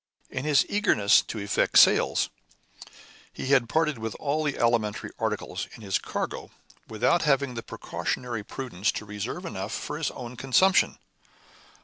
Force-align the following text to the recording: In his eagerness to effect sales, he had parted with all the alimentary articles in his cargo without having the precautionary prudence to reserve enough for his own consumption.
In 0.31 0.45
his 0.45 0.65
eagerness 0.67 1.21
to 1.21 1.37
effect 1.37 1.77
sales, 1.77 2.31
he 3.31 3.49
had 3.49 3.69
parted 3.69 3.99
with 3.99 4.15
all 4.15 4.43
the 4.43 4.57
alimentary 4.57 5.11
articles 5.19 5.67
in 5.75 5.83
his 5.83 5.99
cargo 5.99 6.49
without 6.87 7.21
having 7.21 7.53
the 7.53 7.61
precautionary 7.61 8.43
prudence 8.43 8.91
to 8.93 9.05
reserve 9.05 9.45
enough 9.45 9.71
for 9.73 9.99
his 9.99 10.09
own 10.09 10.35
consumption. 10.37 10.97